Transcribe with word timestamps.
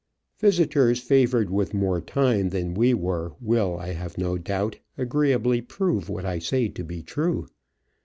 Visitors 0.39 0.99
favoured 0.99 1.51
with 1.51 1.75
more 1.75 2.01
time 2.01 2.49
than 2.49 2.73
we 2.73 2.91
were 2.91 3.33
will^ 3.39 3.79
I 3.79 3.89
have 3.93 4.17
no 4.17 4.35
doubt, 4.35 4.79
agreeably 4.97 5.61
prove 5.61 6.09
what 6.09 6.25
I 6.25 6.39
say 6.39 6.69
to 6.69 6.83
be 6.83 7.03
true. 7.03 7.47